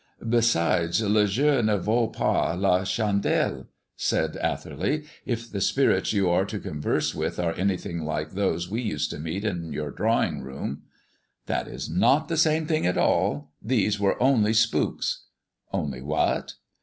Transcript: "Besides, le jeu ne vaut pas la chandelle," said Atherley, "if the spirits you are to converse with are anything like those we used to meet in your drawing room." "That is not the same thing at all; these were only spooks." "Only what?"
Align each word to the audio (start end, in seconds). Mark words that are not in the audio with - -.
"Besides, 0.29 0.99
le 1.03 1.27
jeu 1.27 1.61
ne 1.61 1.77
vaut 1.77 2.11
pas 2.13 2.57
la 2.59 2.83
chandelle," 2.83 3.67
said 3.95 4.35
Atherley, 4.37 5.03
"if 5.27 5.47
the 5.47 5.61
spirits 5.61 6.11
you 6.11 6.27
are 6.27 6.43
to 6.43 6.57
converse 6.59 7.13
with 7.13 7.37
are 7.39 7.53
anything 7.53 8.03
like 8.03 8.31
those 8.31 8.67
we 8.67 8.81
used 8.81 9.11
to 9.11 9.19
meet 9.19 9.45
in 9.45 9.71
your 9.71 9.91
drawing 9.91 10.41
room." 10.41 10.81
"That 11.45 11.67
is 11.67 11.87
not 11.87 12.29
the 12.29 12.37
same 12.37 12.65
thing 12.65 12.87
at 12.87 12.97
all; 12.97 13.51
these 13.61 13.99
were 13.99 14.19
only 14.19 14.53
spooks." 14.53 15.25
"Only 15.71 16.01
what?" 16.01 16.55